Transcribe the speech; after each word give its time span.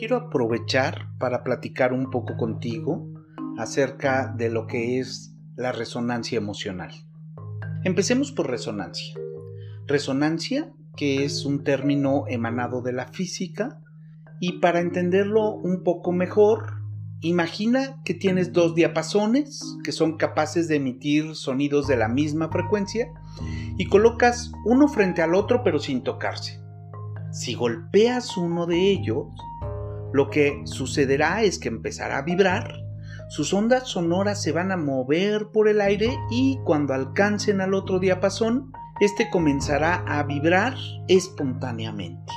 quiero 0.00 0.16
aprovechar 0.16 1.08
para 1.18 1.44
platicar 1.44 1.92
un 1.92 2.10
poco 2.10 2.38
contigo 2.38 3.06
acerca 3.58 4.32
de 4.34 4.48
lo 4.48 4.66
que 4.66 4.98
es 4.98 5.34
la 5.56 5.72
resonancia 5.72 6.38
emocional. 6.38 6.90
Empecemos 7.84 8.32
por 8.32 8.48
resonancia. 8.48 9.14
Resonancia, 9.86 10.72
que 10.96 11.26
es 11.26 11.44
un 11.44 11.64
término 11.64 12.24
emanado 12.28 12.80
de 12.80 12.94
la 12.94 13.08
física, 13.08 13.82
y 14.40 14.52
para 14.60 14.80
entenderlo 14.80 15.50
un 15.50 15.82
poco 15.82 16.12
mejor, 16.12 16.80
imagina 17.20 18.00
que 18.02 18.14
tienes 18.14 18.54
dos 18.54 18.74
diapasones 18.74 19.60
que 19.84 19.92
son 19.92 20.16
capaces 20.16 20.66
de 20.66 20.76
emitir 20.76 21.34
sonidos 21.34 21.86
de 21.86 21.98
la 21.98 22.08
misma 22.08 22.48
frecuencia 22.48 23.08
y 23.76 23.84
colocas 23.84 24.50
uno 24.64 24.88
frente 24.88 25.20
al 25.20 25.34
otro 25.34 25.62
pero 25.62 25.78
sin 25.78 26.02
tocarse. 26.02 26.58
Si 27.32 27.52
golpeas 27.52 28.38
uno 28.38 28.64
de 28.64 28.90
ellos, 28.90 29.26
lo 30.12 30.30
que 30.30 30.62
sucederá 30.64 31.42
es 31.42 31.58
que 31.58 31.68
empezará 31.68 32.18
a 32.18 32.22
vibrar, 32.22 32.84
sus 33.28 33.54
ondas 33.54 33.86
sonoras 33.86 34.42
se 34.42 34.50
van 34.50 34.72
a 34.72 34.76
mover 34.76 35.48
por 35.52 35.68
el 35.68 35.80
aire 35.80 36.18
y 36.30 36.58
cuando 36.64 36.94
alcancen 36.94 37.60
al 37.60 37.74
otro 37.74 38.00
diapasón, 38.00 38.72
este 39.00 39.30
comenzará 39.30 40.04
a 40.06 40.24
vibrar 40.24 40.74
espontáneamente. 41.06 42.32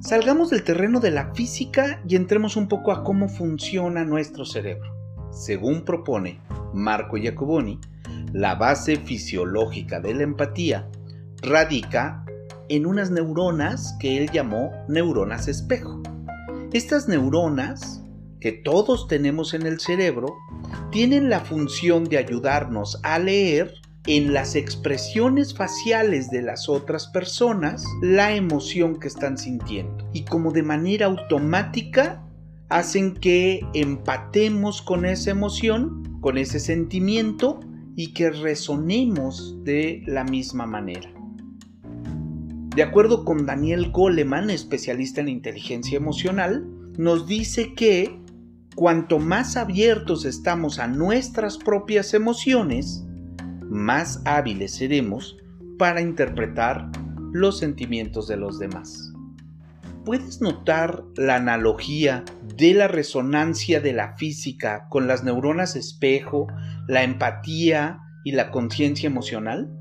Salgamos 0.00 0.50
del 0.50 0.64
terreno 0.64 1.00
de 1.00 1.10
la 1.10 1.34
física 1.34 2.00
y 2.08 2.16
entremos 2.16 2.56
un 2.56 2.66
poco 2.66 2.92
a 2.92 3.04
cómo 3.04 3.28
funciona 3.28 4.04
nuestro 4.04 4.44
cerebro. 4.44 4.90
Según 5.30 5.84
propone 5.84 6.40
Marco 6.72 7.16
Giacoboni, 7.16 7.78
la 8.32 8.54
base 8.54 8.96
fisiológica 8.96 10.00
de 10.00 10.14
la 10.14 10.22
empatía 10.22 10.88
radica 11.42 12.24
en 12.68 12.86
unas 12.86 13.10
neuronas 13.10 13.96
que 14.00 14.16
él 14.16 14.30
llamó 14.30 14.72
neuronas 14.88 15.46
espejo. 15.46 16.02
Estas 16.72 17.06
neuronas, 17.06 18.02
que 18.40 18.50
todos 18.50 19.06
tenemos 19.06 19.52
en 19.52 19.66
el 19.66 19.78
cerebro, 19.78 20.38
tienen 20.90 21.28
la 21.28 21.40
función 21.40 22.04
de 22.04 22.16
ayudarnos 22.16 22.98
a 23.02 23.18
leer 23.18 23.74
en 24.06 24.32
las 24.32 24.56
expresiones 24.56 25.54
faciales 25.54 26.30
de 26.30 26.40
las 26.40 26.70
otras 26.70 27.08
personas 27.08 27.84
la 28.00 28.34
emoción 28.34 28.98
que 28.98 29.08
están 29.08 29.36
sintiendo. 29.36 30.08
Y 30.14 30.24
como 30.24 30.50
de 30.50 30.62
manera 30.62 31.06
automática 31.06 32.24
hacen 32.70 33.14
que 33.16 33.60
empatemos 33.74 34.80
con 34.80 35.04
esa 35.04 35.30
emoción, 35.30 36.18
con 36.22 36.38
ese 36.38 36.58
sentimiento 36.58 37.60
y 37.96 38.14
que 38.14 38.30
resonemos 38.30 39.62
de 39.62 40.02
la 40.06 40.24
misma 40.24 40.66
manera. 40.66 41.11
De 42.74 42.82
acuerdo 42.82 43.26
con 43.26 43.44
Daniel 43.44 43.90
Goleman, 43.90 44.48
especialista 44.48 45.20
en 45.20 45.28
inteligencia 45.28 45.98
emocional, 45.98 46.66
nos 46.96 47.26
dice 47.26 47.74
que 47.74 48.18
cuanto 48.74 49.18
más 49.18 49.58
abiertos 49.58 50.24
estamos 50.24 50.78
a 50.78 50.86
nuestras 50.86 51.58
propias 51.58 52.14
emociones, 52.14 53.04
más 53.68 54.22
hábiles 54.24 54.74
seremos 54.74 55.36
para 55.78 56.00
interpretar 56.00 56.90
los 57.32 57.58
sentimientos 57.58 58.26
de 58.26 58.38
los 58.38 58.58
demás. 58.58 59.12
¿Puedes 60.06 60.40
notar 60.40 61.04
la 61.16 61.36
analogía 61.36 62.24
de 62.56 62.72
la 62.72 62.88
resonancia 62.88 63.82
de 63.82 63.92
la 63.92 64.16
física 64.16 64.86
con 64.88 65.06
las 65.06 65.24
neuronas 65.24 65.76
espejo, 65.76 66.46
la 66.88 67.02
empatía 67.02 68.00
y 68.24 68.32
la 68.32 68.50
conciencia 68.50 69.08
emocional? 69.08 69.78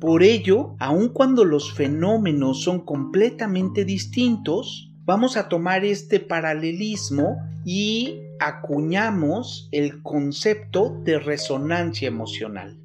Por 0.00 0.22
ello, 0.22 0.76
aun 0.78 1.10
cuando 1.10 1.44
los 1.44 1.74
fenómenos 1.74 2.62
son 2.62 2.80
completamente 2.80 3.84
distintos, 3.84 4.94
vamos 5.04 5.36
a 5.36 5.50
tomar 5.50 5.84
este 5.84 6.20
paralelismo 6.20 7.36
y 7.66 8.22
acuñamos 8.40 9.68
el 9.72 10.02
concepto 10.02 10.98
de 11.04 11.18
resonancia 11.18 12.08
emocional. 12.08 12.80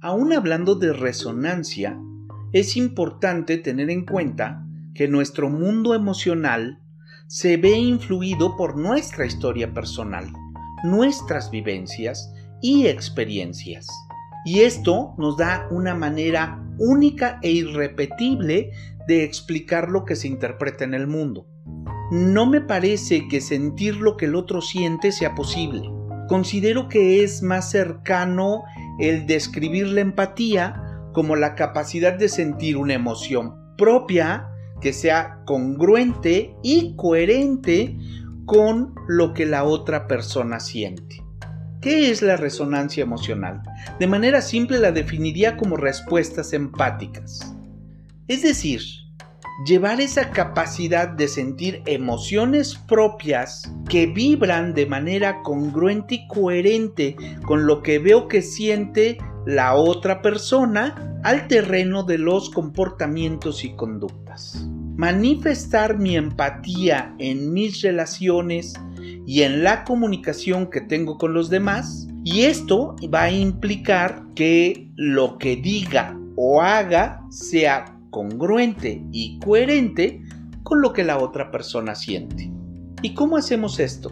Aún 0.00 0.32
hablando 0.32 0.76
de 0.76 0.94
resonancia, 0.94 2.00
es 2.52 2.78
importante 2.78 3.58
tener 3.58 3.90
en 3.90 4.06
cuenta 4.06 4.66
que 4.94 5.08
nuestro 5.08 5.50
mundo 5.50 5.94
emocional 5.94 6.80
se 7.26 7.58
ve 7.58 7.76
influido 7.76 8.56
por 8.56 8.78
nuestra 8.78 9.26
historia 9.26 9.74
personal, 9.74 10.32
nuestras 10.84 11.50
vivencias 11.50 12.32
y 12.62 12.86
experiencias. 12.86 13.88
Y 14.44 14.60
esto 14.60 15.14
nos 15.18 15.36
da 15.36 15.68
una 15.70 15.94
manera 15.94 16.62
única 16.78 17.38
e 17.42 17.50
irrepetible 17.50 18.70
de 19.06 19.24
explicar 19.24 19.88
lo 19.88 20.04
que 20.04 20.16
se 20.16 20.28
interpreta 20.28 20.84
en 20.84 20.94
el 20.94 21.06
mundo. 21.06 21.46
No 22.10 22.46
me 22.46 22.60
parece 22.60 23.28
que 23.28 23.40
sentir 23.40 23.96
lo 23.96 24.16
que 24.16 24.26
el 24.26 24.34
otro 24.34 24.60
siente 24.60 25.12
sea 25.12 25.34
posible. 25.34 25.82
Considero 26.28 26.88
que 26.88 27.22
es 27.22 27.42
más 27.42 27.70
cercano 27.70 28.64
el 28.98 29.26
describir 29.26 29.88
la 29.88 30.00
empatía 30.00 30.82
como 31.12 31.36
la 31.36 31.54
capacidad 31.54 32.12
de 32.12 32.28
sentir 32.28 32.76
una 32.76 32.94
emoción 32.94 33.54
propia 33.76 34.48
que 34.80 34.92
sea 34.92 35.40
congruente 35.46 36.54
y 36.62 36.94
coherente 36.96 37.96
con 38.44 38.94
lo 39.08 39.32
que 39.32 39.46
la 39.46 39.64
otra 39.64 40.06
persona 40.06 40.60
siente. 40.60 41.22
¿Qué 41.84 42.10
es 42.10 42.22
la 42.22 42.38
resonancia 42.38 43.02
emocional? 43.02 43.60
De 44.00 44.06
manera 44.06 44.40
simple 44.40 44.78
la 44.78 44.90
definiría 44.90 45.58
como 45.58 45.76
respuestas 45.76 46.54
empáticas. 46.54 47.54
Es 48.26 48.42
decir, 48.42 48.80
llevar 49.66 50.00
esa 50.00 50.30
capacidad 50.30 51.08
de 51.08 51.28
sentir 51.28 51.82
emociones 51.84 52.74
propias 52.74 53.70
que 53.86 54.06
vibran 54.06 54.72
de 54.72 54.86
manera 54.86 55.42
congruente 55.42 56.14
y 56.14 56.26
coherente 56.26 57.16
con 57.44 57.66
lo 57.66 57.82
que 57.82 57.98
veo 57.98 58.28
que 58.28 58.40
siente 58.40 59.18
la 59.44 59.74
otra 59.74 60.22
persona 60.22 61.20
al 61.22 61.48
terreno 61.48 62.02
de 62.02 62.16
los 62.16 62.48
comportamientos 62.48 63.62
y 63.62 63.76
conductas. 63.76 64.66
Manifestar 64.96 65.98
mi 65.98 66.16
empatía 66.16 67.14
en 67.18 67.52
mis 67.52 67.82
relaciones 67.82 68.72
y 69.26 69.42
en 69.42 69.62
la 69.62 69.84
comunicación 69.84 70.70
que 70.70 70.80
tengo 70.80 71.18
con 71.18 71.34
los 71.34 71.50
demás. 71.50 72.08
Y 72.24 72.42
esto 72.42 72.96
va 73.12 73.24
a 73.24 73.30
implicar 73.30 74.22
que 74.34 74.90
lo 74.96 75.38
que 75.38 75.56
diga 75.56 76.18
o 76.36 76.62
haga 76.62 77.22
sea 77.30 77.98
congruente 78.10 79.04
y 79.12 79.38
coherente 79.40 80.22
con 80.62 80.80
lo 80.80 80.92
que 80.92 81.04
la 81.04 81.18
otra 81.18 81.50
persona 81.50 81.94
siente. 81.94 82.50
¿Y 83.02 83.14
cómo 83.14 83.36
hacemos 83.36 83.80
esto? 83.80 84.10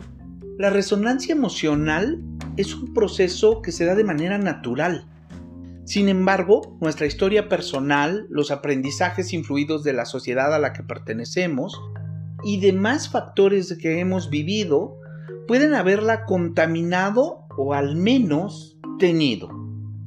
La 0.58 0.70
resonancia 0.70 1.34
emocional 1.34 2.22
es 2.56 2.74
un 2.74 2.92
proceso 2.92 3.62
que 3.62 3.72
se 3.72 3.84
da 3.84 3.94
de 3.94 4.04
manera 4.04 4.38
natural. 4.38 5.06
Sin 5.84 6.08
embargo, 6.08 6.76
nuestra 6.80 7.06
historia 7.06 7.48
personal, 7.48 8.26
los 8.28 8.50
aprendizajes 8.50 9.32
influidos 9.32 9.82
de 9.82 9.94
la 9.94 10.04
sociedad 10.04 10.54
a 10.54 10.58
la 10.58 10.72
que 10.72 10.82
pertenecemos 10.82 11.80
y 12.44 12.60
demás 12.60 13.08
factores 13.08 13.76
que 13.80 13.98
hemos 13.98 14.30
vivido 14.30 14.98
pueden 15.46 15.74
haberla 15.74 16.24
contaminado 16.24 17.46
o 17.56 17.74
al 17.74 17.96
menos 17.96 18.78
tenido. 18.98 19.50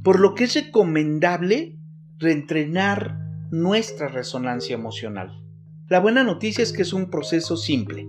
Por 0.03 0.19
lo 0.19 0.35
que 0.35 0.45
es 0.45 0.55
recomendable 0.55 1.79
reentrenar 2.19 3.19
nuestra 3.51 4.07
resonancia 4.07 4.73
emocional. 4.75 5.41
La 5.87 5.99
buena 5.99 6.23
noticia 6.23 6.63
es 6.63 6.73
que 6.73 6.81
es 6.81 6.93
un 6.93 7.09
proceso 7.09 7.57
simple. 7.57 8.07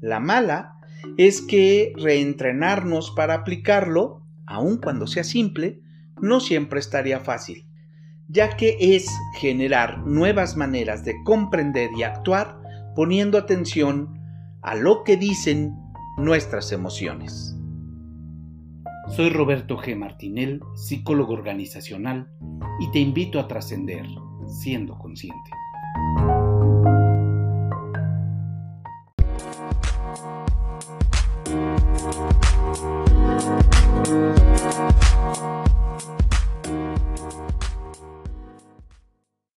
La 0.00 0.20
mala 0.20 0.76
es 1.16 1.40
que 1.40 1.92
reentrenarnos 1.96 3.10
para 3.10 3.34
aplicarlo, 3.34 4.26
aun 4.46 4.78
cuando 4.78 5.06
sea 5.06 5.24
simple, 5.24 5.80
no 6.20 6.40
siempre 6.40 6.78
estaría 6.78 7.20
fácil, 7.20 7.66
ya 8.28 8.56
que 8.56 8.76
es 8.80 9.08
generar 9.38 10.06
nuevas 10.06 10.56
maneras 10.56 11.04
de 11.04 11.14
comprender 11.24 11.90
y 11.96 12.04
actuar 12.04 12.60
poniendo 12.94 13.38
atención 13.38 14.20
a 14.62 14.76
lo 14.76 15.02
que 15.02 15.16
dicen 15.16 15.74
nuestras 16.16 16.72
emociones. 16.72 17.56
Soy 19.16 19.30
Roberto 19.30 19.78
G. 19.78 19.96
Martinel, 19.96 20.60
psicólogo 20.74 21.32
organizacional, 21.32 22.28
y 22.80 22.90
te 22.90 22.98
invito 22.98 23.40
a 23.40 23.48
trascender 23.48 24.06
siendo 24.46 24.96
consciente. 24.98 25.50